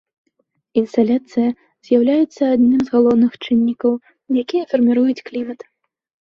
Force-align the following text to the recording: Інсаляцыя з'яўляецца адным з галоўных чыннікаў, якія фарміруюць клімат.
Інсаляцыя 0.79 1.49
з'яўляецца 1.89 2.41
адным 2.55 2.79
з 2.87 2.95
галоўных 2.95 3.37
чыннікаў, 3.45 3.93
якія 4.45 4.63
фарміруюць 4.73 5.25
клімат. 5.31 5.59